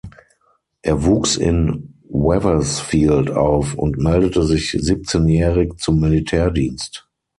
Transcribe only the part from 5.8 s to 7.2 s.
Militärdienst.